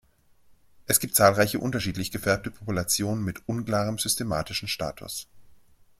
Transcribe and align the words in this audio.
Es 0.87 0.99
gibt 0.99 1.13
zahlreiche 1.15 1.59
unterschiedlich 1.59 2.09
gefärbte 2.09 2.49
Populationen 2.49 3.23
mit 3.23 3.43
unklarem 3.47 3.99
systematischen 3.99 4.67
Status. 4.67 5.27